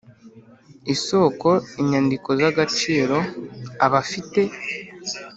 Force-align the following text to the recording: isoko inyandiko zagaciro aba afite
isoko 0.93 1.49
inyandiko 1.81 2.29
zagaciro 2.41 3.17
aba 3.85 3.97
afite 4.03 4.41